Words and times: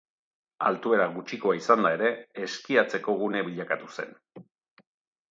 Altuera 0.67 1.03
gutxikoa 1.17 1.57
izanda 1.57 1.91
ere, 1.97 2.09
eskiatzeko 2.47 3.15
gune 3.19 3.43
bilakatu 3.49 3.91
zen. 3.99 4.17